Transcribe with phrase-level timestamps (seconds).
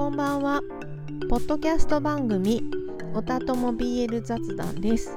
[0.00, 0.62] こんばんは。
[1.28, 2.64] ポッドキャスト番組
[3.12, 5.14] おたとも BL 雑談です。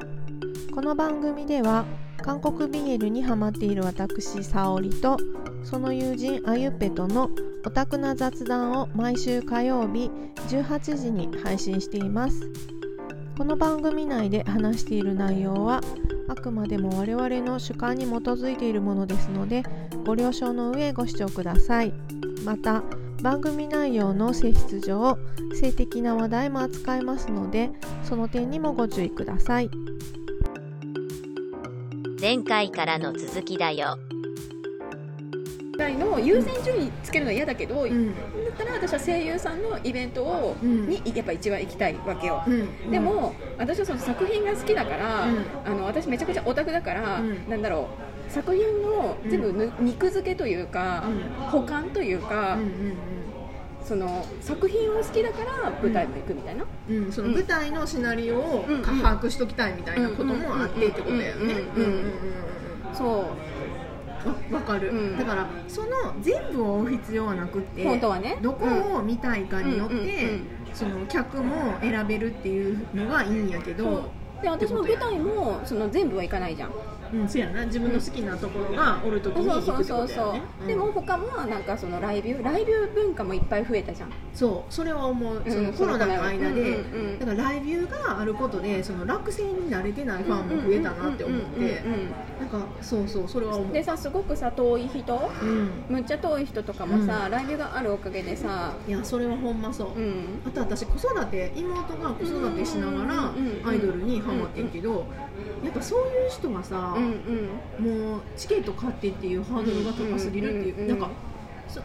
[0.76, 1.86] この番組では
[2.22, 5.16] 韓国 BL にハマっている私沙織と
[5.64, 7.30] その友人あゆぺとの
[7.66, 10.12] オタクな雑談を毎週火曜日
[10.50, 12.52] 18時に配信しています。
[13.38, 15.80] この番組内で話している内容は
[16.28, 19.64] あくまでも我々の主観に基づいているものですので
[20.06, 21.94] ご了承の上ご視聴ください。
[22.44, 22.84] また
[23.24, 25.18] 番組内容の性質上
[25.54, 27.72] 性的な話題も扱いますので
[28.04, 29.70] その点にもご注意ください。
[32.20, 33.98] 前回からの続きだよ。
[35.78, 38.14] 代の優先順位つけるのは嫌だけど、うん。
[38.14, 38.20] だ
[38.54, 40.90] ったら私は声優さんのイベントを、うん。
[40.90, 42.92] にやっぱ一番行きたいわけよ、うん。
[42.92, 45.46] でも私はその作品が好きだから、うん。
[45.66, 47.50] あの私めちゃくちゃオタクだから、うん。
[47.50, 47.88] なんだろ
[48.30, 51.22] う作品の全部ぬ、肉付けというか、うん。
[51.48, 52.58] 保管というか、
[53.86, 61.56] その作品を好きだから舞台も行くみたいな、うんうん、その舞台のシナリオをうん把握しときたいみたいなこともあってってことだよね。
[62.94, 63.10] そう
[64.28, 65.90] わわかる、うんだからその
[66.22, 70.40] 全部を追う必要はなくって本当はねどこを見たいかによって、
[70.74, 76.72] その客も選べるっていうのがいいんやけどで私も舞台もその全部は行かないじゃん
[77.14, 77.66] うんそうやな。
[77.66, 80.68] 自分の好きなところがおるときにそうそう行くってそうそうことだよね、うん。
[80.68, 84.10] でも他もなんかそのライブライブ文化もいっぱい増えたじゃん。
[84.34, 84.74] そう。
[84.74, 85.42] それは思う。
[85.48, 87.20] そうんのコロナの間で、うんうんうん。
[87.20, 91.58] だからライブがあることでその落選に慣れてないファンも増えたなって思って。
[91.58, 93.74] うんうんうんなんかそうそうそれは思う。
[93.74, 95.32] でさすごくさ遠い人。
[95.42, 95.70] うん。
[95.88, 98.74] むっちゃ遠い人とかもさ、ライブがあるおかげでさ。
[98.88, 100.42] いやそれはほんまそう、うん。
[100.46, 105.06] あと私子育て妹が子育てしながらうんうんうんアイドルにハマってんけど
[105.64, 108.12] やっぱそういう人がさ、うんうん。
[108.12, 111.16] もうチケット買ってっていうハードルが高すぎるっていう、うんうんうんなんか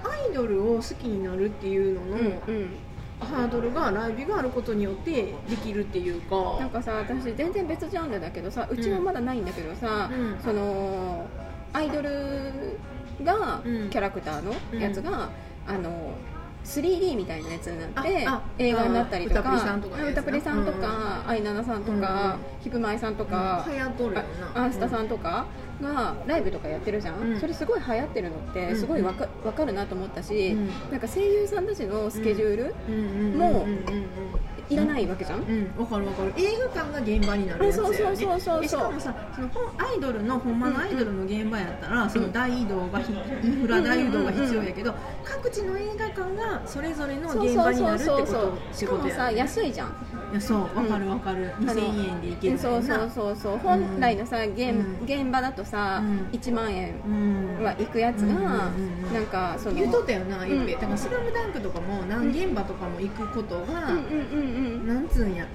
[0.05, 2.71] アイドルを好きになるっていうのの、うんうん。
[3.21, 6.59] ハードルがライブがあることによってできるっていうか。
[6.61, 10.39] なんかさ私全然別ジャンルだけどさうちはまだないんだけどさ、うん。
[10.43, 11.27] その
[11.73, 12.79] アイドル
[13.25, 13.91] がうん。
[13.91, 15.31] キャラクターのやつが、
[15.67, 16.13] あの
[16.65, 20.21] 3D みたいなやつになってああ映画になったりとかあ歌プリさんとかのやつな。
[20.21, 25.47] 歌プリさんとか、アイナナさんとか、ヒプマイさんアースタさんとか
[25.81, 27.41] がライブとかやってるじゃん、うん。
[27.41, 28.77] それすごい流行ってるのってうん。
[28.77, 30.67] すごいわかわかるなと思ったし、うん。
[30.91, 32.95] なんか声優さんたちのスケジュール、うん。
[32.95, 33.01] うん。
[33.01, 33.39] うん。
[33.39, 33.69] もううん。
[33.69, 33.69] うん。
[33.69, 34.09] うん。
[34.69, 36.35] いらないわけじゃん、うん、わかるわかる。
[36.37, 36.43] 映
[36.75, 38.41] 画館が現場になるやつだよねあそうそうそうそう。
[38.41, 44.95] そうでしかもさその本アイドルのほんまのアイドルの現場やったら、その大移動がひインフラ大移動が必要やけど、
[45.29, 49.89] 各地の映画館がそれぞれの現場になるってこと仕しかもさ安いじゃん。
[50.31, 53.59] いやそうわかるわかる、2000円で行けるそうそうそうそう。
[53.59, 55.05] 本来のさ現,、うん。
[55.05, 56.39] 現場だとさ、うん。
[56.39, 58.37] 1万円うんは行くやつが、うん。
[58.37, 60.81] うんうんうんなんかその言うとったよなゆっぺ、うん。
[60.81, 64.87] だから「スラムダンクとかも何現場とかも行くことが、うんうんうんうん。
[64.87, 65.47] なんつうんや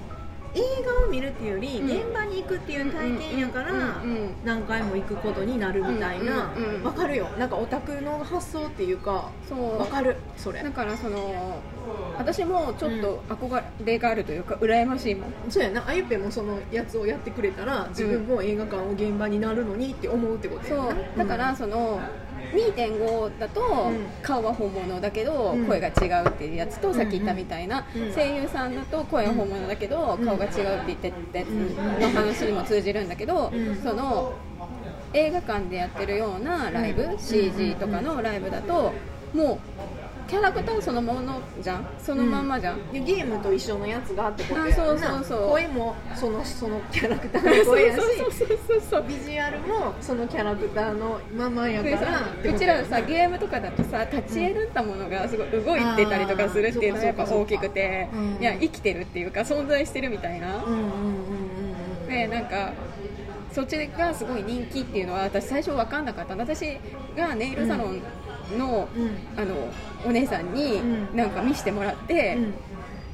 [0.56, 1.86] 映画を見るっていうより、うん。
[1.88, 4.02] 現場に行くっていう体験やから、
[4.44, 6.52] 何回も行くことになるみたいな。
[6.84, 7.28] わ、かるよ。
[7.38, 9.80] なんかオタクの発想っていうかそう。
[9.80, 10.18] わかる。
[10.38, 10.62] それ。
[10.62, 11.62] だからその
[12.18, 15.34] 私もちょっと憧れがあるというか羨ましいもん。
[15.50, 15.84] そうやな。
[15.88, 21.18] あゆっぺもそのやつをやってくれたら自分も映画館を現場になるのにって思うってことやそう。
[21.18, 22.00] なだからその
[22.53, 24.06] 2.5だとうん。
[24.22, 25.66] 顔は本物だけどうん。
[25.66, 27.86] 声が違うっていうやつとさっき言ったみたいな。
[27.96, 28.14] うん。
[28.14, 33.75] 声優さんだと声は本物だけど顔が違うって言ってたやつの話にも通じるんだけどうん。
[33.81, 34.34] その
[35.14, 38.91] 映画館でやってるようなライブ CG とかのライブだと
[39.34, 39.59] もう
[40.34, 41.88] キャラクターそのものじゃん？
[42.00, 42.92] そのまんまじゃん？
[42.92, 45.50] でゲームと一緒のやつがあってことやそうそうそう。
[45.50, 52.22] 声もそのそのキャラクターの声やしそうそうそうそうビジュアルもそのキャラクターのままやから。
[52.52, 60.56] うちらさゲームとかだとさ立ち得るったものがすごい動いてたりとかするっていうのがやっぱ大きくてうんいや生きてるっていうか存在してるみたいな。
[60.56, 60.64] うん。
[60.64, 62.74] うんうんうんうんでなんか
[63.52, 66.42] そっちがすごい人気っていうのは私最初分かんなかったの。
[66.42, 66.80] 私
[67.16, 68.02] がネイルサロンの,、うん
[69.38, 69.70] あの
[70.06, 71.16] お姉さんにうん。
[71.16, 72.53] なんか見せてもらって、うん。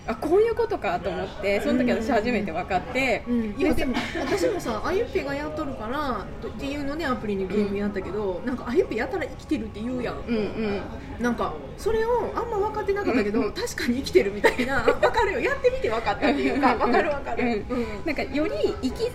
[0.10, 10.16] あこういうことかと思ってその時私初めて分かって、うん、いやでも私もさあゆっぺがやっとるからっていうのでアプリにゲームやったけど、なんかあゆっぺやったら生きてるって言うやん。
[10.18, 10.82] うんうん。
[11.20, 15.40] なんかそれをあんま分かってなかったけど、うん確かに生きてるみたいな 分かるよ。
[15.42, 17.86] やってみて分かったっていうか分かる分かる、うん。
[18.06, 18.52] なんかより
[18.82, 19.12] 生き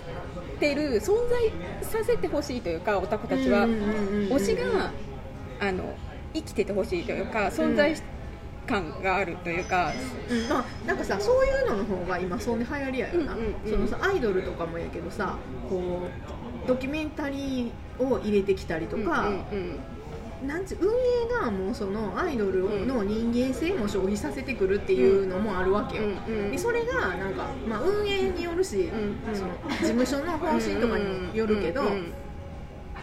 [0.61, 1.51] てる存在
[1.81, 4.31] させてほしいというかオタクたちは、うんうんうんうん。
[4.37, 4.91] 推しが
[5.59, 5.93] あの
[6.35, 7.95] 生きててほしいというか存在
[8.67, 9.93] 感があるというか、
[10.29, 10.49] うん。
[10.49, 13.71] まあ、なんかさそういうのの方が今そうね流行りやよな、うんうんうん。
[13.71, 15.37] そのさアイドルとかもやけどさ
[15.69, 16.07] こ
[16.65, 19.79] うドキュメンタリーを入れてきたりとか、うんうん
[20.45, 29.35] なんつう運営がもうそのアイドルの人間性も消費させてくるっていうのもあるわけよ、うんでそれがなんか、まあ、運営によるし、うんうん。
[29.35, 32.13] その事務所の方針とかにもよるけど、うんうん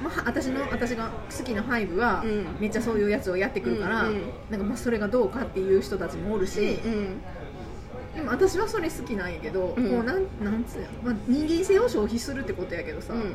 [0.02, 2.46] まあ、私の私が好きなハイブは、うん。
[2.58, 4.04] めっちゃそういうやつをやってくるから、
[4.50, 7.20] なんかまあそれがどうかっていう人たちもおるし、うん
[8.14, 9.90] でも私はそれ好きなんやけど、うん。
[9.90, 13.34] こうなんなんつうや、まあ、人間性を消費するってことやけどさ、うんうん。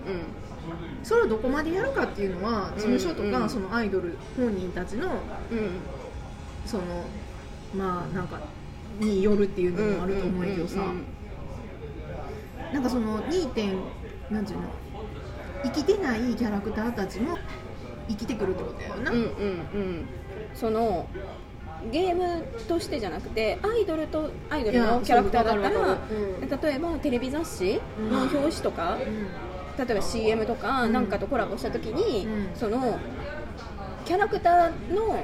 [1.03, 5.07] それをどこまでやるかっていうのは事務所とか、そのアイドル本人たちの
[5.51, 5.79] うん。
[6.65, 6.83] その
[7.75, 8.39] まあなんか
[8.99, 10.81] によるっていうのもあると思うんやけどさ、
[12.71, 13.79] なんかその2点
[14.29, 14.67] なんていうの
[15.63, 17.37] 生きてないキャラクターたちも
[18.07, 20.05] 生きてくるってことやよな、うんうんうん。
[20.53, 21.07] その
[21.91, 25.97] ゲームとしてじゃなくてアイドルとアイドルのキャラクターだったら
[26.69, 28.97] 例えばテレビ雑誌の表紙とか、
[29.77, 30.93] 例えば CM とかうん。
[30.93, 32.55] なんかとコラボした時に、うん。
[32.55, 32.97] その
[34.05, 35.23] キャラクターの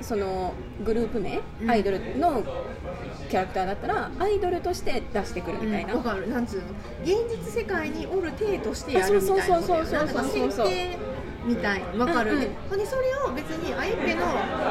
[0.00, 0.52] その
[0.84, 1.70] グループ名、うん。
[1.70, 2.42] アイドルの
[3.26, 6.28] キャラクターだったらアイドルとして出してくるみたいな、わかる。
[6.28, 6.64] なんつうの？
[7.04, 10.64] 現実世界におる体としてやるみたいなことやそ
[11.46, 11.82] みたい。
[11.96, 12.40] わかる、うんうん。
[12.42, 14.26] でほんでそれを別にあゆっぺの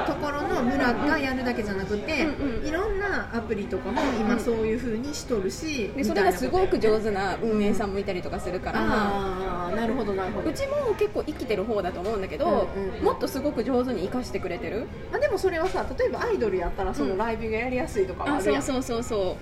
[0.06, 2.68] ところの村がやるだけじゃなくて、うんうん。
[2.68, 10.50] いろんなアプリとかも今そういう風にしとるし、でそれがすごく上手手な運営さんもいたりとかするから、ああなるほどなるほど。
[10.50, 13.04] うちも結構生きてる方だと思うんだけど、うんうんうん。
[13.04, 14.88] もっとすごく上手に生かしてくれてる？
[15.12, 19.38] まあ、でもそれはさ例えばアイドルやったらそのうんライブがやりやすいとかはああるやん、そうそうそうそ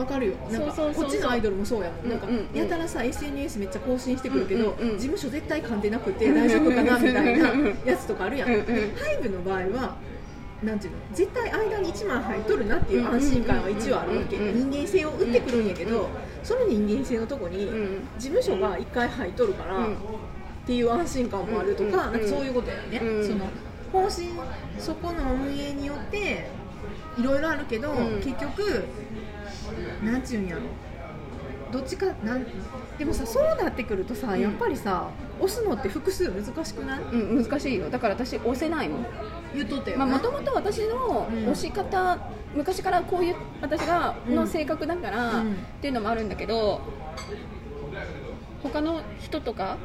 [0.00, 0.34] わかるよ。
[0.50, 7.48] なんかこっちのアイドルもそうやもんなんかやたらさ SNS めっちゃ更新してくるけど、事務所絶対噛んでなくて大丈夫かなみたいな
[7.84, 9.96] やつとかあるやん、ハイブの場合は
[10.62, 16.06] なんていうの絶対間に1枚入っとるなっていう安心感は一応あるわけ、人間性を打ってくるんやけど、うん
[16.42, 17.68] その人間性のとこに
[18.18, 19.94] 事務所が1回入っとるから、うん。
[19.94, 19.96] っ
[20.66, 23.26] ていう安心感もあるとか,、うんなんかそういうことやよね、うん。
[23.26, 23.46] その
[23.92, 24.28] 方針
[24.78, 26.48] そこの運営によって
[27.18, 28.20] いろいろあるけど、うん。
[28.20, 28.84] 結局
[30.04, 30.62] なんちゅうんやろ。
[31.72, 32.44] どっちかなん
[32.98, 34.40] でもさそうなってくるとさ、ん。
[34.40, 35.08] やっぱりさ
[35.38, 37.00] 押すのって複数難しくない？
[37.12, 37.88] うん、難しいよ。
[37.88, 39.06] だから私押せないもん。
[39.54, 41.42] 言っとったよまあな、もともと私のうん。
[41.42, 42.18] 押し方、
[42.54, 44.34] 昔からこういう私がうん。
[44.34, 45.52] の性格だから、うん。
[45.52, 46.80] っていうのもあるんだけど
[48.62, 49.76] 他の人とか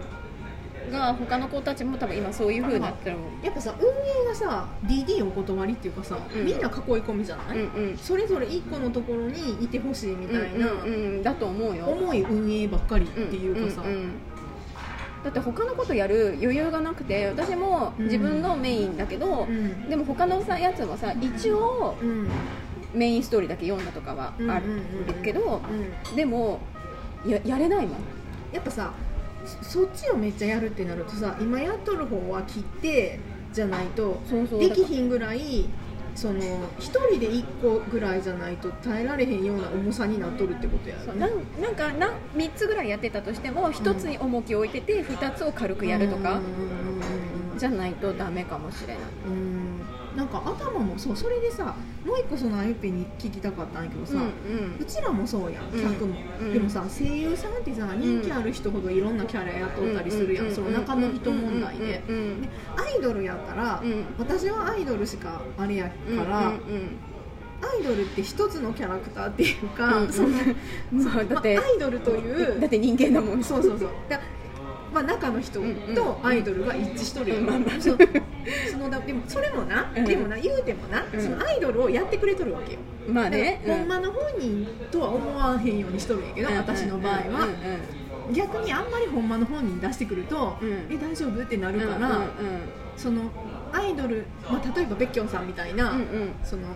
[0.91, 3.43] が他の子たちも多分今そういう風になってるもん。
[3.43, 6.45] やっぱさ運営がさ DD お断りっていうかさ、うん。
[6.45, 7.97] みんな囲い込みじゃない、うんうん。
[7.97, 11.23] それぞれ一個のところにいてほしいみたいな、うんうんうん。
[11.23, 11.85] だと思うよ。
[11.85, 14.11] 重い運営ばっかりっていうかさ、んんん。
[15.23, 19.89] だって他のことやる余裕がなくて私も自分のメインだけど、うん。
[19.89, 22.29] でも他のさやつもさ一応うん。
[22.93, 24.63] メインストーリーだけ読んだとかはある
[25.21, 25.61] けど、
[26.09, 26.15] うん。
[26.15, 26.59] でも
[27.27, 27.97] ややれないもん。
[28.53, 28.93] やっぱさ
[29.45, 33.19] そそっちをめっちゃやるってなるとさ今やっとる方は切って
[33.53, 34.19] じゃないと
[34.59, 35.65] できひんぐらい
[36.15, 36.39] その
[36.79, 41.31] 一人で1個ぐらいじゃないと耐えられへんような重さになっとるってことやそうなん
[41.61, 46.39] なんかなん3つぐらいやってたとしても1つに重きを置いてて2つを軽くやるとか
[47.57, 48.97] じゃないとダメかもしれない。
[49.27, 49.64] うん
[50.15, 51.75] なんか頭もそうそれでさ
[52.05, 54.13] もう一個そのあゆっぺに聞きたかったんやけどさ、
[54.79, 62.03] うちらもそうやんうん客も、うんでもさ声優さんってさ人気ある人ほどいろんなキャラやっとったりするやん、その中の人問題で,、
[62.77, 64.05] アイドルやったら、うん。
[64.17, 66.97] 私はアイドルしかあれやうんから、うん。
[67.61, 73.43] アイドルって一つのキャラクターっていうか、そうだってまあアイドルというだって人間だもん。
[73.43, 73.89] そうそうそう。
[74.07, 74.19] だ
[74.95, 75.59] まあ、中の人
[75.93, 80.05] とアイドルが一致しとるよ、うんまあまあそのだでもそれもな、うん。
[80.05, 81.21] でもな言うてもな、うん。
[81.21, 82.79] そのアイドルをやってくれとるわけよ。
[83.09, 83.61] まあね。
[83.67, 87.49] ほんまの本人とは思わへんようにしとるんやけど、私の場合は、
[88.31, 90.87] 逆にあんまりほんまの本人出してくると、うん。
[90.89, 91.43] え大丈夫？
[91.43, 92.21] ってなうんうんるから、
[92.95, 93.23] その
[93.73, 96.31] アイドル、まあ、例えばベッキョンさんみたいな、うんうん。
[96.41, 96.69] その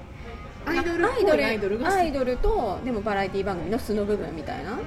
[0.65, 4.77] アイドルっアイドルぽいアイドルがアイドルとでもバラエティ番組の素の部分みたいな？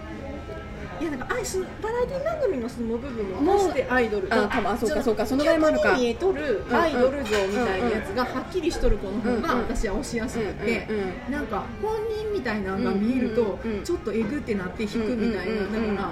[1.02, 4.28] いやなんかあすバラエティ番組のその部分を出してアイドル。
[4.32, 5.96] あ多分あそうかそうかその場合もあるか。
[5.96, 10.86] 見えとるアイドル像みたいなやつがはっきりしとる子の方がうん私は押しやすくて
[11.28, 15.62] なんか本人みたいなのが見えるとちょっとえぐってなって引くみたいな。
[15.64, 16.10] だから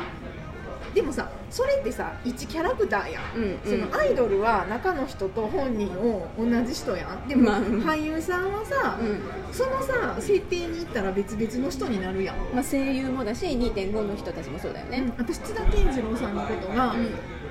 [0.94, 3.59] でもさそれってさ一キャラクターやん、うんうん。
[3.64, 7.28] そのアイドルは中の人と本人を同じ人やん。
[7.28, 9.20] でも、俳優さんはさ、うん。
[9.52, 12.37] そのさ設定に行ったら別々の人になるやん。
[12.54, 16.94] まあ、声優もだし2.5の人たちもそうだよね、うん、私津田健次郎さんのことが、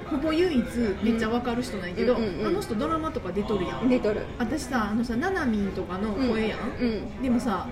[0.10, 0.66] ほぼ唯一
[1.04, 2.48] めっちゃわかる人なんやけど、うんうんうん。
[2.48, 4.26] あの人ドラマとか出とるやん、出とる。
[4.38, 7.22] 私さあのさななみんとかの声やん、うん。
[7.22, 7.68] でもさ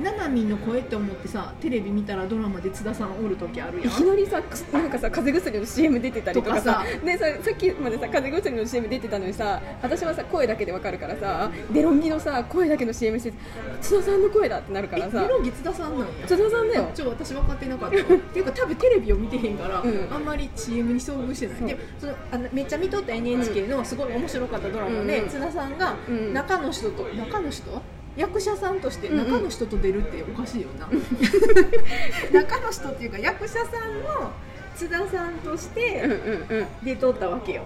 [0.00, 3.86] ななみんの声って思ってさテレビ見たらドラマで津田さんおる時あるやん。
[3.86, 6.84] いきなりさくなんかさ風邪薬の CM 出てたりとかさ。
[7.04, 13.32] でささっきまでさ風邪薬の CM 出てたのにさ私はさ声だけでわかるからさデロンギのさ声だけの CM して
[13.80, 15.18] 津田さんの声だってなるからさ。
[15.18, 16.26] えメロンギ津田さんなんや？
[16.26, 16.90] 津田さんだよ。
[16.94, 20.08] ちょ私分かってなかった っていうか多分テレビを見てへんから、うん。
[20.12, 21.56] あんまり CM に遭遇してない。
[21.66, 25.28] でもそのあのめっちゃ見とった NHK のすごい面白かったドラマで、うん。
[25.28, 26.32] 津田さんがうん。
[26.34, 27.82] 中の人と中の人
[28.16, 30.88] 役者さんとして中の人と出るっておかしいよな、
[32.32, 34.32] 中の人っていうか役者さんの
[34.74, 37.62] 津田さんとしうんて出とったわけよ。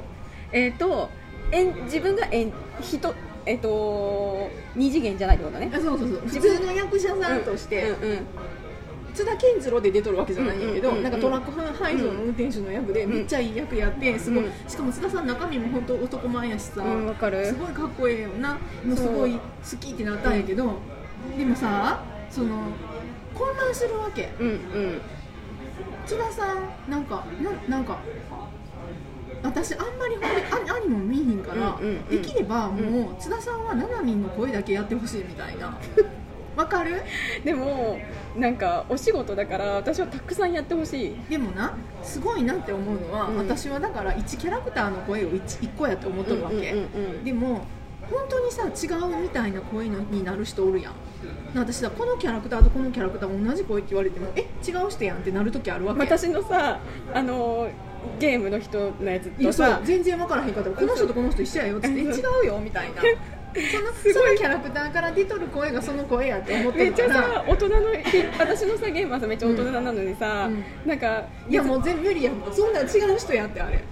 [0.53, 1.09] えっ、と
[1.53, 3.15] えん自分がえん人
[3.47, 5.71] えっ、と二次元じゃないってことね。
[5.73, 6.19] あそうそうそう。
[6.19, 7.95] 普自分通の役者さんとして、
[9.15, 17.47] 津田健次郎で出とるわけじゃないんやけど、なんかトラック配送の運転手の役でめっちゃいい役やってすごい、うんしかも津田さん中身も本当男前やしさ、うんわかる。
[17.47, 18.55] すごいかっこええよな。
[18.85, 18.97] もう。
[18.97, 19.41] すごい好
[19.81, 20.75] きってなったんやけど、
[21.37, 22.65] でもさその
[23.35, 24.33] 混乱するわけ。
[24.39, 25.01] うんうん。
[26.07, 27.25] 津田さんなんか
[27.69, 27.99] ななんか
[29.43, 31.79] 私あんまりほんでアニも見えへんから、
[32.11, 35.79] できればもう津田さんはななみんの声だけやってほしいみたいな
[36.57, 37.03] わかる？
[37.45, 37.99] でも
[38.37, 41.17] なんかお仕事だから私はたくさんやってほしい。
[41.31, 43.37] でもなすごいなって思うのは、うん。
[43.39, 46.75] 私はだから1キャラクターの声を 1, 1個やって思っとるわけ、
[47.25, 47.65] でも
[48.11, 50.93] 本当にさ違うみたいな声のになる人おるやん。
[51.55, 56.01] 私さこのキャラクターとこのキャラクター同じ声って言われてもえ違う人やんってなる時あるわけ。
[56.01, 56.81] 私のさ
[57.15, 57.69] あの
[58.19, 59.81] ゲームの人のやつとさ。
[59.85, 60.71] 全然分からへんかった。
[60.71, 63.03] この人とこの人一緒やよって 違うよみたいな
[63.55, 64.13] そのすごい。
[64.13, 67.77] そのキャラクターから出とる声がその声やって思ってめっちゃるからさ大人の
[68.39, 70.65] 私のさゲームはさめっちゃ大人なのにさ、うん。
[70.87, 72.35] なんかいやもう全部無理やん。
[72.53, 73.83] そんなん違う人やってあれ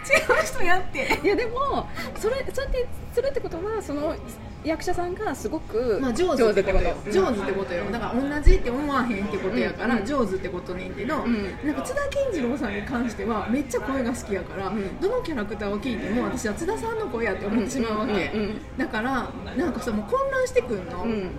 [0.00, 1.20] 違う人やって。
[1.22, 4.14] いやでもそれそうやってするってことはその
[4.62, 6.94] 役者さんがすごくまあ、上手ってことよ。
[7.06, 7.12] うん。
[7.12, 7.84] 上手ってことよ。
[7.90, 10.04] だから同じって思わへんってことやから、うん。
[10.04, 11.44] 上手ってことねんけど、ん。
[11.64, 15.00] なんか津田健次郎さんに関してはめっちゃ声が好きやから、ん。
[15.00, 18.30] どのキャラクターを聞いても私は津田さんの声やって思ってしまうわけ、
[18.76, 21.30] だからなんかさもう混乱してくんの、うん。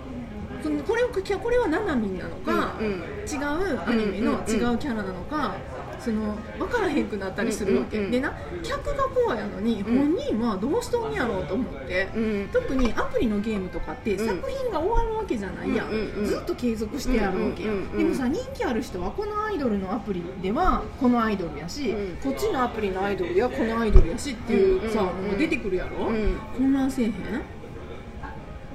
[0.84, 2.92] これをこれはななみんなのか、うんうん。
[2.92, 5.54] 違うアニメの違うキャラなのか、
[6.02, 8.12] その分からへんくなったりするわけ、うんうんうん。
[8.12, 8.32] でな
[8.62, 12.48] 客がこうやのに本人はどうしとんやろうと思って、うん。
[12.52, 14.18] 特にアプリのゲームとかってん。
[14.18, 16.26] 作品が終わるわけじゃないやん,、うんうんうん。
[16.26, 22.16] ずっと継続してやるわけやん,、うんうんうんでもさ人気ある人はこのアイドルのアプリではこのアイドルやし、うん。
[22.16, 26.36] こっちのアプリのアイドルではこのアイドルやしっていうさ、うんうん出てくるやろ、うん。
[26.56, 27.12] 混乱せえへん？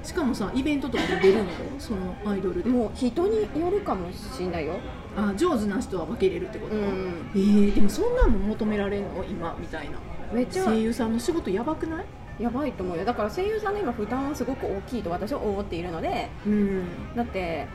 [0.04, 1.46] しかもさイベントとかで出るのよ
[1.80, 2.70] そのアイドルで。
[2.70, 4.80] もう人によるかもしれないよ
[5.18, 7.32] あ上手な人は分けれるってこと、うん。
[7.34, 9.24] えー、でもそんなんも求められるの？
[9.24, 9.98] 今みたいな。
[10.32, 10.66] めっちゃ。
[10.66, 12.06] 声優さんの仕事やばくない？
[12.40, 13.04] やばいと思うよ。
[13.04, 17.16] だから声優さんの今負担はすごく大きいと私は思っているのでうん。
[17.16, 17.68] だって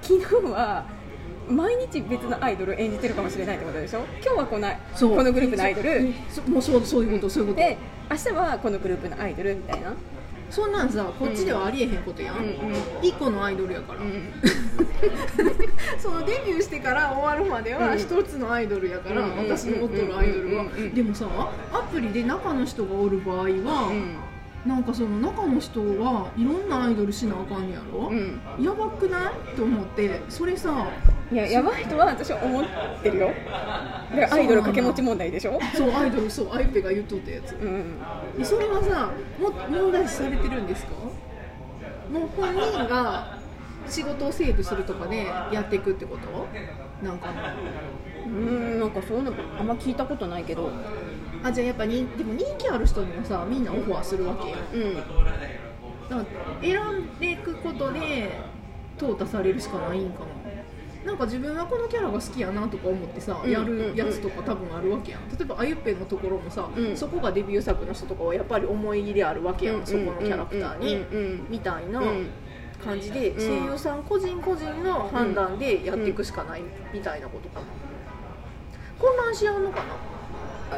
[0.00, 0.86] 昨日は
[1.46, 4.00] 毎日別のアイドル演じてるかもしれないってことでしょ？
[4.22, 5.16] 今日はこのそう。
[5.16, 6.14] このグループのアイドル。
[6.30, 7.66] そもうそうそういうことそういうこと。
[7.66, 7.76] で
[8.10, 9.92] 明日はこのグループのアイドルみたいな。
[10.50, 12.54] そんなんさこっちではありえへんことやん、うんうん。
[13.02, 14.30] 一個のアイドルやから、うん
[15.98, 17.98] そのデビューしてから終わるまではうん。
[17.98, 20.64] 一つのアイドルやから、私の持ってるアイドルは、
[20.94, 21.26] でもさ
[21.72, 23.48] アプリで中の人がおる場合は、う
[23.94, 24.16] ん。
[24.66, 28.40] なんかその中の人はいろんなアイドルしなあかんやろ、うん。
[28.58, 29.52] やばくない？
[29.52, 30.86] って思ってそれさ
[31.30, 32.64] いややばいとは私は思っ
[33.02, 33.30] てるよ。
[34.14, 35.60] でアイドル掛け持ち問題でしょ？
[35.74, 37.52] そうアイドルそうあゆぺが言っとったやつ。
[37.52, 37.98] うん。
[38.38, 40.92] でそれはさも問題視されてるんですか？
[42.10, 43.33] もう本人が
[43.88, 46.46] 仕事をセーブするとかでやっていくってこと？
[47.04, 47.32] なんか。
[47.32, 47.54] な
[48.26, 50.70] うんなんかそういうのあんま聞いたことないけど。
[51.42, 54.56] あじゃあやっぱ人でも人気ある人にもさみんなオファーするわけよ。
[54.72, 54.94] うん。
[54.96, 55.12] だか
[56.08, 56.24] ら
[56.62, 58.30] 選んでいくことで
[58.96, 60.26] 淘汰されるしかないんかな。
[61.04, 65.28] なんか自分はこのキャラが好きやなとか思ってさ、うんやるやつとか多分あるわけやん。
[65.28, 66.96] 例えばあゆっぺのところもさ、うん。
[66.96, 71.46] そこがデビュー作の人とかはやっぱり思い入れあるわけやん、そこのキャラクターに、うんうん。
[71.50, 72.00] みたいな。
[72.00, 72.26] うん
[72.84, 73.34] 感じで、ん。
[73.34, 76.62] 声優さん個人個人の判断でやっていくしかない
[76.92, 77.66] みたいなことかな、
[78.98, 79.84] 混乱し合うのかな。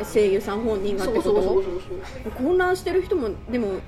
[0.01, 1.33] あ声優さん本人がってこと？
[1.33, 1.75] そうそうそう
[2.25, 3.81] そう混乱してる人もでも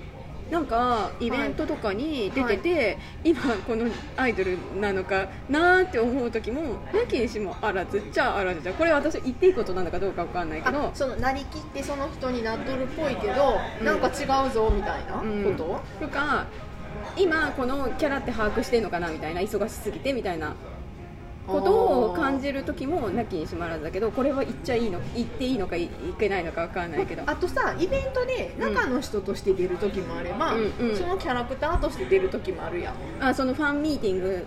[0.50, 3.84] なんかイベントとかに出てて、今この
[4.16, 10.78] アイドルなのかなーって思う時もなきにしもあらずっちゃあらずじゃこれ私言っていいことなのかどうかわかんないけど。
[10.84, 13.84] あそのなりきってその人になっとるっぽいけど、うん。
[13.84, 15.44] なんか違うぞみたいなうん。
[15.44, 16.46] こと、とか
[17.16, 20.54] 今このキャラって把握してんのかなみたいな忙しすぎてみたいな
[21.46, 25.88] ことを感じる時もなきにしもあらずだけどこれは言っちゃいいの言っていいのかいい
[26.18, 27.22] けないのか分かんないけど。
[27.24, 30.96] あとさイベントで中の人として出る時もあれば、うんうん。
[30.96, 32.94] そのキャラクターとして出る時もあるやん。
[33.24, 34.46] あそのファンミーティング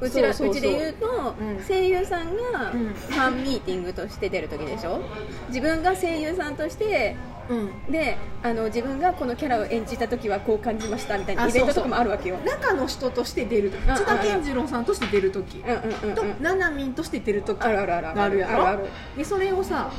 [0.00, 0.70] うちらそうそうそう。
[0.70, 1.64] うちで言うと、うん。
[1.66, 2.94] 声優さんがうん。
[2.94, 5.00] ファンミーティングとして出る時でしょ？
[5.48, 7.16] 自分が声優さんとして
[7.50, 7.54] う
[7.88, 7.92] ん。
[7.92, 12.38] であの自分がこのキャラを演じた時はこう感じましたみたいなあイベントとかもあるわけよ。
[12.44, 13.88] 中の人として出る時。
[13.88, 15.62] うん津田健次郎さんとして出る時。
[16.14, 16.94] とうんななみん。
[16.94, 17.62] として出る時。
[17.62, 18.88] あるあるあるがあるやろ？
[19.16, 19.90] でそれをさ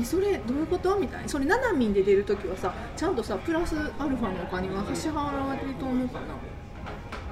[0.00, 0.96] えそれどういうこと？
[0.96, 1.28] みたいな。
[1.28, 6.26] それななみんで出る時はさちゃんとさプラスアルファのお金が支払われると思うかな。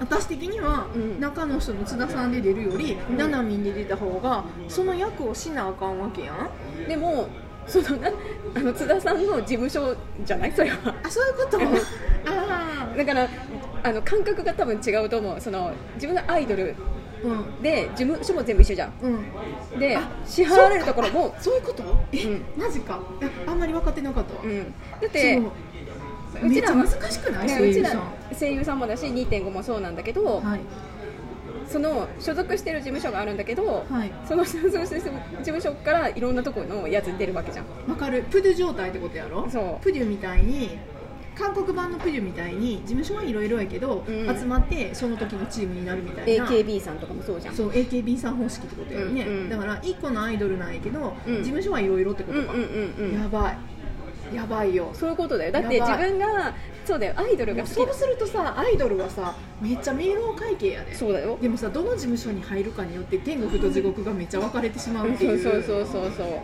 [0.01, 1.21] 私的には、うん。
[1.21, 3.17] 中の人の津田さんで出るより、うん。
[3.17, 6.89] ななみんで出た方がその役をしなあかんわけやん。
[6.89, 7.29] でも
[7.67, 8.11] そのな
[8.55, 10.53] あの津田さんの事務所じゃない？
[10.53, 10.95] それは。
[11.03, 11.59] あそういうこと？
[12.31, 13.29] あだから
[13.85, 15.41] あの感覚が多分違うと思う。
[15.41, 16.75] その自分がアイドル
[17.25, 17.63] あうん。
[17.63, 18.93] で事務所も全部一緒じゃん。
[19.03, 19.79] うん。
[19.79, 21.83] であ支払われるところもそういうこと？
[22.13, 22.43] え、うん。
[22.57, 23.01] マジか。
[23.21, 24.65] えあんまり分かってなかったわ、うん、
[25.01, 26.51] だってそう。
[26.51, 27.47] ちらは難しくない？
[27.47, 28.37] ねうちら声優さん。
[28.39, 30.61] 声優さんもだし2.5もそうなんだけど、はい
[31.73, 34.13] その所属してる事務所があるんだけど、はい。
[34.29, 37.67] その所属してる事務所からいろんなところのやつに出るわけじゃん。
[37.89, 38.25] わかる。
[38.31, 39.49] プデュ状態ってことやろ？
[39.51, 39.83] そう。
[39.83, 40.79] プデュみたいに
[41.35, 44.39] 韓国版のプデュみたいに事務所はいろいろやけど、うん。
[44.39, 46.47] 集まってその時のチームになるみたいな。
[46.47, 47.55] AKB さんとかもそうじゃん。
[47.55, 49.49] そう AKB さん方式ってことやよね、うんうん。
[49.49, 51.37] だから1個のアイドルなんやけど、うん。
[51.39, 53.21] 事務所はいろいろってことか、うんうんうんうん。
[53.23, 53.57] やばい。
[54.37, 54.91] やばいよ。
[54.95, 55.53] そういうことだよ。
[55.53, 60.95] だって自分がそうだよアイドルが好きそうするとさアイドルはさめっちゃ明朗会計やで。
[60.95, 61.39] そうだよ。
[61.41, 65.29] でもさどの事務所に入るかによって天国と地獄がめっちゃ分かれてしまうってそう。
[65.35, 66.41] いうそうそうそうそう。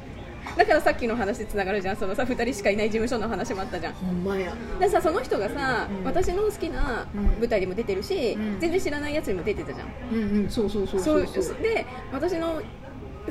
[0.57, 1.97] だからさっきの話つながるじゃん。
[1.97, 3.93] そのさ2人しかいない事務所の話もあったじゃん。
[3.95, 4.55] ほんまや。
[4.79, 6.05] でさその人がさ、うん。
[6.05, 7.07] 私の好きな
[7.39, 8.61] 舞台にも出てるし、うん。
[8.61, 9.89] 全然知らないやつにも出てたじゃん。
[10.13, 11.27] うんうんそうそうそうそう。
[11.27, 12.63] そうで私の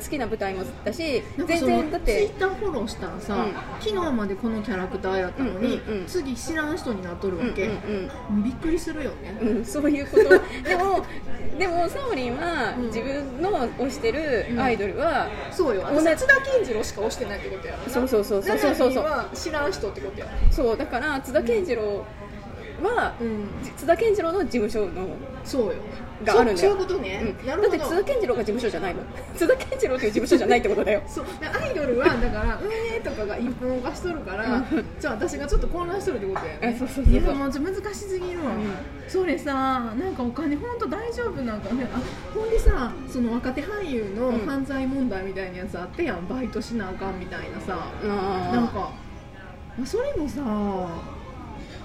[0.00, 3.52] 好きな舞台もだし全然だってツイッターフォローしたらさ、うん。
[3.80, 6.00] 昨日までこのキャラクターやったのに、うんうん。
[6.00, 10.28] うん次知らん人になっとるわけ、うんうんびっくりするよね、うん、うん、そういうこと。
[10.68, 11.04] でも
[11.58, 12.86] でもサオリンはうん。
[12.86, 15.82] 自分の推してるアイドルは、そうよ。
[15.82, 16.06] 同じ。
[16.06, 18.74] 私津田健次郎しか推してないってことやそうそうそうそうそう。
[18.74, 20.26] そうそ知らん人ってことや。
[20.50, 22.04] そうだから津田健次郎
[22.82, 23.46] は、うん。
[23.76, 25.08] 津田健次郎の事務所の
[25.44, 25.74] そうよ。
[26.24, 26.68] があるんだよ。
[26.68, 27.46] そういうことね、うん。
[27.46, 27.76] なるほど。
[27.78, 29.02] だって津田健次郎が事務所じゃないの。
[29.36, 31.02] 津田健次郎という事務所じゃないってことだよ。
[31.06, 31.24] そう。
[31.40, 34.64] でアイドルはだから運営とかが一本化しとるから
[35.00, 36.74] じゃあ私がちょっと混乱しとるってことやね。
[36.76, 38.60] あそうそうそういやもうちょっと難しすぎるわ、うん。
[39.08, 42.00] それさなんかお金本当大丈夫なんかねあ
[42.34, 44.46] ほんでさその若手俳優のうん。
[44.46, 46.26] 犯罪問題みたいなやつあってやん。
[46.28, 47.78] バイトしなあかんみたいなさ。
[48.04, 48.54] あー。
[48.54, 48.74] なんか
[49.76, 50.40] まあそれもさ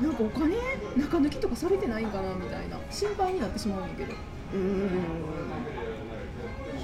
[0.03, 0.55] なんかお金
[0.97, 4.13] 中抜きとかされてないんかなみたいな心配になってしまうんだけど。
[4.53, 4.89] うん。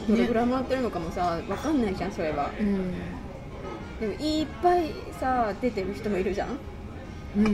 [0.07, 2.49] どれぐらいもらってるのかもさ分かんないじゃんそれは。
[2.59, 2.93] うん。
[3.99, 6.57] でもいっぱいさ出てる人もいるじゃん。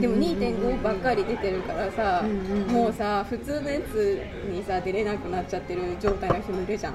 [0.00, 2.68] でも2.5ばっかり出てるからさ、うんうんうん。
[2.70, 6.94] もうさ普通のやつにさ出れなくなっちゃってる状態の人もいるじゃん。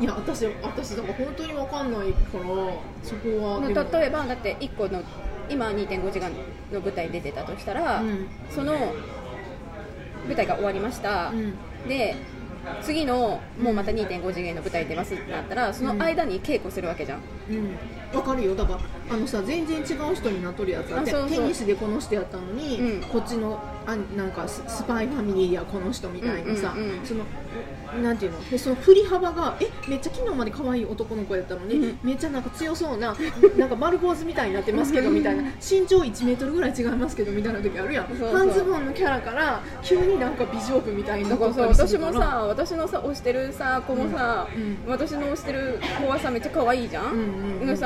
[0.00, 2.44] いや私私だから本当に分かんないから
[3.02, 3.60] そこは。
[3.92, 5.02] 例えばだって1個の
[5.50, 6.30] 今2.5時間
[6.72, 8.28] の舞台出てたとしたら、うん。
[8.50, 8.74] その
[10.26, 11.54] 舞台が終わりました、うん。
[11.88, 12.16] で
[12.82, 18.18] 次のもうまた2.5次元の舞台出ますってなったらその間に稽古するわけじゃん、うん。
[18.18, 18.54] わかるよ。
[18.54, 18.80] だから
[19.14, 20.94] あのさ全然違う人になっとるやつ。
[20.94, 23.00] あってテニスでこの人やったのに、うん。
[23.08, 27.06] こっちのあなんかススパイファミリーやこの人みたいなさ、うんうんうん。
[27.06, 27.24] その
[28.02, 28.50] なんていうの？
[28.50, 31.98] でその振り幅がえめっちゃ昨日まで可愛い男の子やったのに、うん。
[32.02, 33.16] めっちゃなんか強そうな
[33.56, 38.08] なんか丸坊主みたいになってますけどみたいな身長1メートルぐらい違いますけどみたいな時あるやん。
[38.08, 38.36] そうそう。
[38.36, 41.46] 半ズボンのキャラから急になんか美女部みたいになだっか。
[41.46, 44.78] らさ私もさ私のさ推してるさ子もさ、うん。
[44.86, 47.78] 私の推してる子はさめっちゃ可愛いじゃん、うんうんうん。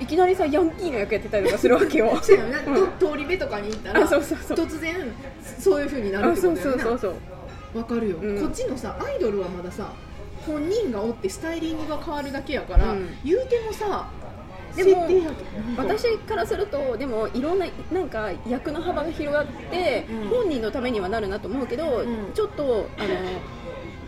[0.00, 2.16] いきなりさヤンキーの役やってたりとかするわけよ。
[2.22, 2.88] そうやな、うん。
[2.98, 4.96] と通り部とかに行ったら突然
[5.58, 6.98] そういう風になるあそうってことだよな。
[7.00, 7.31] そうそうそう
[7.74, 8.40] わかるよ、うん。
[8.40, 9.92] こっちのさアイドルはまださ
[10.46, 13.08] 本人がおってスタイリングが変わるだけやから、うん。
[13.24, 14.08] 言うてもさ
[14.76, 15.06] でも
[15.76, 20.28] 私からするとでもいろんななんか役の幅が広がって、うん。
[20.28, 22.32] 本人のためにはなるなと思うけど、ん。
[22.34, 23.08] ちょっとあの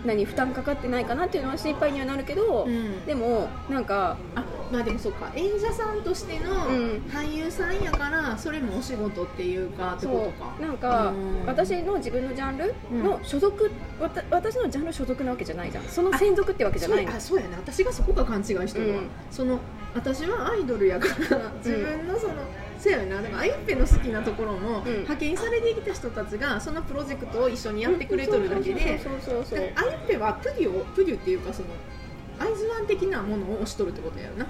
[0.05, 3.05] 何負担かかってないかなっていうのは心配にはなるけど、うん。
[3.07, 5.31] でもなんかあまあでもそうか。
[5.35, 10.55] 演者さんとしてのうん俳優さんやからそれもお仕事っていうかってことか。
[10.61, 11.47] なんかうん。
[11.47, 15.85] 私の自分のジャンルの所属、わた私のジャンル所属なわけじゃないじゃん。
[15.85, 19.09] その専属ってわけじゃないあそうやな私がそこが勘違いしてるわ、うん。
[19.31, 19.59] その
[19.95, 22.35] 私はアイドルやから自分のその、
[22.79, 23.23] そうやな。
[23.23, 24.93] だからあゆっぺの好きなところも、うん。
[24.93, 29.01] 派遣されてきた人たちがそのプロジェクトを一緒にやってくれとるだけであゆっ
[30.07, 31.69] ぺはプデュをプデュっていうかその
[32.39, 34.47] アイズワン的なものを推しとるってことやよな。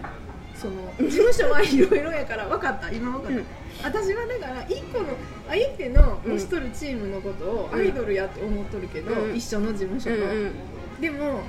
[0.55, 2.91] その事務所はいろいろやから分かった。
[2.91, 3.45] 今分かった、うん。
[3.83, 5.09] 私はだから一個の
[5.49, 6.33] あゆっぺのうん。
[6.35, 9.37] 推しとるチームのことをうんアイドルやって思っとるけど、うん。
[9.37, 11.01] 一緒の事務所と、うんうん。
[11.01, 11.43] でも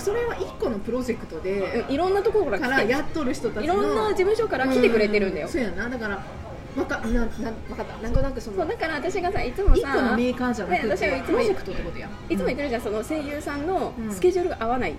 [0.00, 1.96] それは一個のプロジェクトで、い。
[1.96, 5.88] ろんなところからからやっとる人たちのいろんな事務所から来てくれてるんだよ、うそうやな。
[5.88, 6.22] だから
[6.76, 7.26] わかななわ
[7.76, 7.96] かった。
[8.02, 12.08] なんとなくそのそうだから私がさいつも一個のさメーカーじゃなくて、ね私はいつもプロジェクトってことや。
[12.28, 14.12] いつも言ってるじゃんその声優さんのうん。
[14.12, 14.94] スケジュールが合わない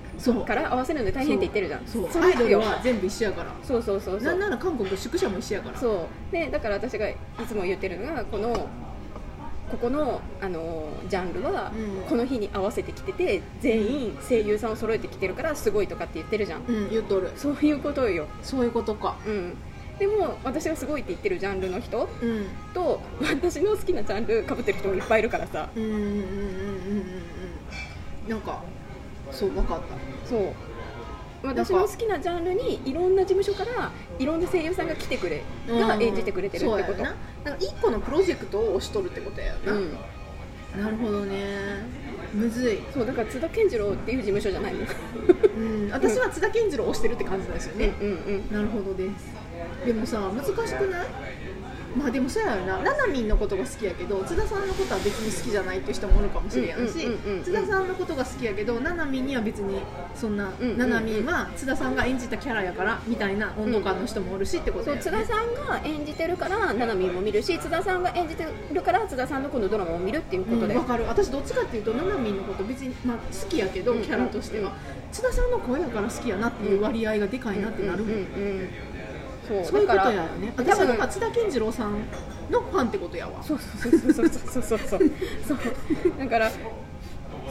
[0.45, 1.87] から合わせるので大変って言ってるじゃん。
[1.87, 2.11] そう。
[2.11, 2.23] そう。
[2.23, 3.51] アイドルよは全部一緒やから。
[3.63, 5.79] そうそうそうそなんうなら韓国宿舎も一緒やから。
[5.79, 6.31] そう。
[6.31, 7.15] でだから私がい
[7.47, 8.67] つも言ってるのがこの
[9.71, 12.01] ここのあのジャンルはうん。
[12.09, 16.65] この日に合わせてきてて全員声優さんを揃えてきてるからすごいとかって言ってるじゃん。
[16.67, 17.31] うん言っとる。
[17.37, 19.15] そういうことよ、そういうことか。
[19.25, 19.55] うん、
[19.97, 22.47] でも私がすごいって言ってるジャンルの人うん。
[22.73, 25.69] と私の好きなジャンルかぶってる人もいっぱいいるからさ。
[25.75, 26.17] うんうんうんうんうんう
[28.27, 28.61] んなんか
[29.31, 30.29] そう分かった。
[30.29, 30.53] そう
[31.43, 37.03] 私の好きなジャンルにいろんな事務所からいろんな声優さんが来てくれが演じてくれてるってこと。
[37.03, 37.15] な。
[37.43, 39.91] だから一個のプロジェクトを推しとるってことやよな、うん。
[40.79, 41.45] なるほどね。
[42.33, 44.79] むずい、そうだから津田健次郎っていう事務所じゃないの。
[44.81, 48.53] うん、私は津田健次郎を推してるって感じなんですよね、うんうんうん。
[48.53, 49.33] なるほどです。
[49.85, 51.07] でもさ難しくない？
[51.95, 52.77] まあでもそうやよな。
[52.79, 57.07] ななみんのことが好きやけど津田さんのことは別に好きじゃないっていう人もおるかもしれやんし
[57.43, 59.81] 津田さんのことが好きやけどななみんには別に
[60.15, 71.05] そんなななみんは津田さんが演じたキャラやからみたいな温度感の人もおるしってことそうやよね津田さんが演じてるからななみんも見るし津田さんが演じてるから津田さんのこのドラマを見るっていうことで、うんわかる。
[71.05, 74.73] 私どっちかっていうとななみんのこと別に、まあ、好きやけどうんキャラとしては。
[75.11, 78.25] 津田さんの声やから好きやなっていう割合がでかいなってなるもん
[79.51, 80.53] そうそういうことやね。
[80.55, 81.93] 私は松田健次郎さん
[82.49, 83.43] のファンってことやわ。
[83.43, 84.99] そうそうそうそうそうそうそう。
[86.19, 86.51] だから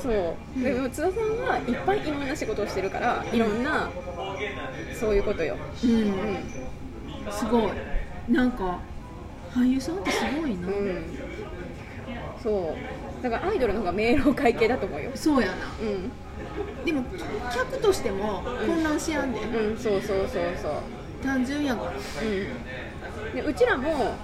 [0.02, 0.62] そう。
[0.62, 3.90] でも津田さんはいっぱいいろんな仕事をしてるからいろんな
[4.98, 5.56] そういうことよ。
[5.84, 6.12] うん、うん、
[7.30, 7.72] すごい。
[8.28, 8.78] なんか
[9.52, 11.04] 俳優さんってすごいな、うん、
[12.42, 12.74] そ
[13.20, 13.22] う。
[13.22, 15.10] だからアイドルの方が明朗会系だと思うよ。
[15.14, 15.54] そうやな。
[15.82, 16.10] うん。
[16.84, 17.04] でも
[17.52, 20.72] 客としても混乱しやんで、うん、うん、そうそうそうそう。
[21.22, 23.35] 単純やからうん。
[23.35, 24.14] でうちらも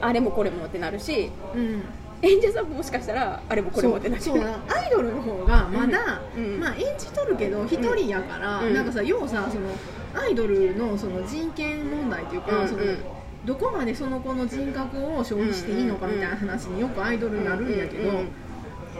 [0.00, 1.82] あれもこれもってなるしうん。
[2.22, 4.22] 演者さんももしかしたらあれもこれもってなる。
[4.22, 6.58] そうそうなアイドルの方がまだ、うん。
[6.60, 8.74] まあ、演じとるけど一人やから、うん。
[8.74, 9.68] なんかさ要はさその
[10.14, 12.88] アイドルのその人権問題というか、そのうん。
[12.88, 12.98] うん
[13.44, 18.10] どこまでその子の人格を消費していいのかみたいな話によくアイドルになるんやけど、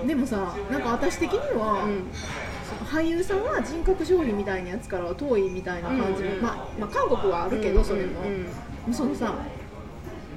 [0.07, 2.05] でもさなんか私的には、うん
[2.95, 8.21] 俳優さんは人格消費みたいなやつからは遠いみたいな感じの、うんうんまあ、まあ韓国はあるけど、それも、
[8.87, 8.95] うん。
[8.95, 9.35] そのさ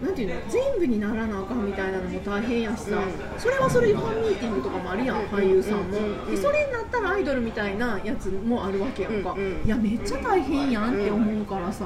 [0.02, 5.94] なんていうの全部にならなあかんみたいなのも大変やしさ、うそれはそれでファンミーティングとかもあるやん、うん俳優さんも、うん。
[5.94, 11.86] うんうんでそれになったらアイドルみたいなやつもあるわけやんか、うんうんいやめっちゃ大変やんって思うからさ、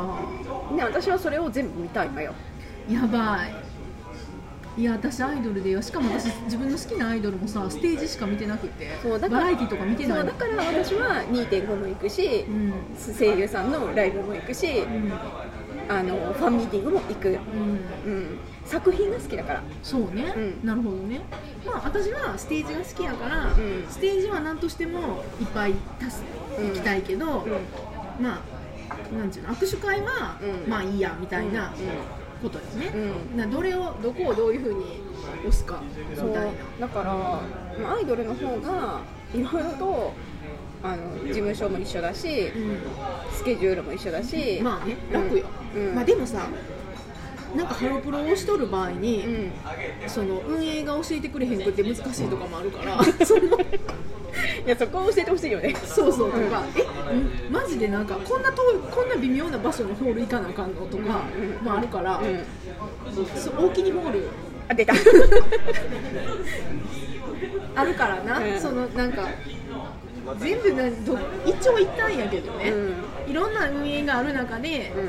[0.75, 2.33] で私はそれを全部見たいのよ。
[2.89, 3.70] やばい
[4.77, 5.81] いや私アイドルでよ。
[5.81, 12.73] しかも私自分の好きなアイドルもさステージしか見てなくてそうだからバラエティとか見てないそうだから私は2.5も行くしう、ん。
[13.17, 15.11] 声優さんのライブも行くしうん。
[15.89, 17.35] あのファンミーティングも行く、うん。
[17.35, 19.63] うん、作品が好きだから。
[19.83, 20.65] そうね、うん。
[20.65, 21.19] なるほどね。
[21.65, 23.55] まあ私はステージが好きやから、ん。
[23.89, 26.23] ステージは何としてもいっぱい足す、
[26.57, 28.23] うん行きたいけど、うん。
[28.23, 28.41] ま
[28.89, 30.69] あなんていうの握手会は、うん。
[30.69, 31.67] まあいいやみたいな。
[31.67, 32.91] うんことよね、
[33.33, 33.37] うん。
[33.37, 35.01] などれをどこをどういうふうに
[35.39, 36.45] 押すかみたい
[36.79, 36.87] な。
[36.87, 37.41] だからま
[37.91, 39.01] あアイドルの方が
[39.33, 40.13] いろいろと
[40.83, 42.51] あの事務所も一緒だし
[43.31, 45.95] スケジュールも一緒だし、うん、まあね楽よ、うん。
[45.95, 46.47] まあでもさ
[47.55, 49.51] なんかハロプロをしとる場合に、うん。
[50.07, 53.41] その運営が教えてくれへんくって難しいとかもあるからその
[54.65, 55.75] いやそこを教えてほしいよね。
[55.85, 56.31] そうそう。
[56.31, 56.63] とか、
[57.11, 61.03] えんマジでなんかこんな遠いこんな微妙な場所にホール行かなあかんのとか
[61.37, 61.65] うん。
[61.65, 62.45] もあるから、うん。
[63.35, 64.27] そう大きにホール。
[64.69, 64.93] あ出た。
[67.75, 68.59] あるからな、うん。
[68.59, 69.27] そのなんか
[70.39, 73.31] 全部など一長一短やけどね、うん。
[73.31, 74.99] いろんな運営がある中でう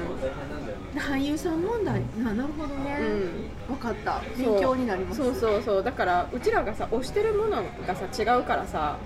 [1.00, 2.02] 俳優さん問題。
[2.22, 3.66] ななるほどね、ん。
[3.66, 4.18] 分かった。
[4.18, 5.22] ん勉強になります。
[5.22, 5.82] そうそうそう。
[5.82, 8.98] だからうちらがさ推してるものがさ違うからさ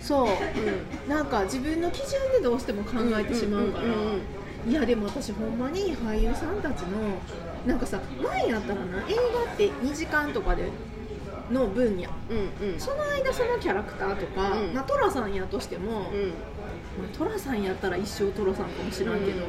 [0.00, 0.26] そう。
[0.26, 1.08] うん。
[1.08, 3.92] なんか自分の基準でどうしても考えてしまうから、んん
[4.68, 6.98] んいやでも私ほんまに俳優さんたちの
[7.66, 8.98] なんかさ前やったらな？
[9.08, 9.14] 映
[9.46, 10.68] 画って2時間とかで
[11.50, 12.78] の分野うんうん。
[12.78, 14.74] その間そのキャラクターとか、うん。
[14.74, 16.32] まあ、トラさんやとしても、まうん。
[17.12, 19.48] あ、トラさんやったら一生トラさんかもしらんけど、う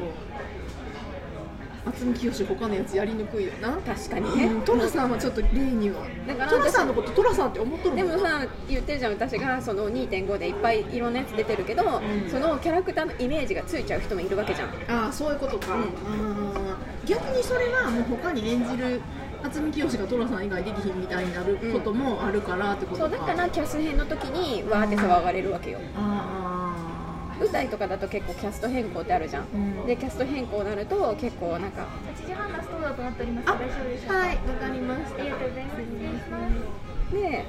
[1.84, 6.04] 渥美清他のやつやりにくいよな、確かにね、うんトラさんはちょっと例には。
[6.26, 12.28] だからトラさんのことトラさんって思っとるでもさ言ってるじゃん私がその2.5でいっぱいいろんなやつ出てるけど、ん。
[12.30, 14.68] そのキャラクターのイメージがついちゃう人もいるわけじゃん。
[14.88, 15.84] ああそういうことか、うん。
[17.04, 19.00] 逆にそれはもう他に演じる
[19.42, 25.80] 渥美清がトラさん以外できひんみたいになることもあるからってことか、そうだからキャス編の時にわーって騒がれるわけよ。
[25.96, 26.61] あ
[27.42, 29.86] 舞台とかだと結構キャスト変更ってあるじゃん、うん。
[29.86, 31.88] でキャスト変更になると結構なんか
[32.22, 33.46] 8時半ラストだとなっております。
[33.46, 34.14] 大丈夫でしょうか。
[34.14, 35.82] はいわかりましたありがとうございます。
[35.82, 36.52] 失礼します
[37.12, 37.44] で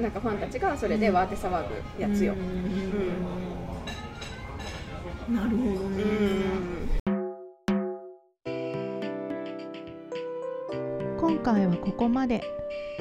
[0.00, 2.36] なんかファンたちがそれでわーって騒ぐやつよ、う
[5.32, 5.34] ん。
[5.34, 6.04] なるほどね、
[11.18, 12.42] 今回はここまで。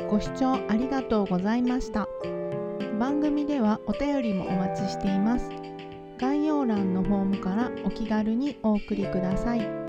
[0.10, 2.08] ご視聴ありがとうございました。
[3.00, 5.50] 番組ではお便りもお待ちしています。
[5.50, 5.66] 概
[6.58, 9.87] 要欄のフォームからお気軽にお送りください。